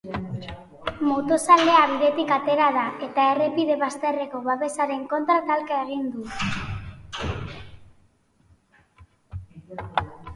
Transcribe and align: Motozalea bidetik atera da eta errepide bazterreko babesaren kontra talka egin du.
Motozalea 1.07 1.81
bidetik 1.89 2.31
atera 2.37 2.69
da 2.77 2.85
eta 3.07 3.25
errepide 3.33 3.75
bazterreko 3.83 4.41
babesaren 4.47 5.03
kontra 5.11 5.37
talka 5.51 5.77
egin 5.83 6.09
du. 6.15 6.25